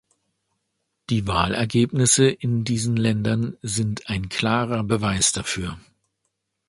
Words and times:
Die 1.11 1.27
Wahlergebnisse 1.27 2.27
in 2.27 2.63
diesen 2.63 2.97
Ländern 2.97 3.55
sind 3.61 4.09
ein 4.09 4.29
klarer 4.29 4.83
Beweis 4.83 5.31
dafür. 5.31 5.77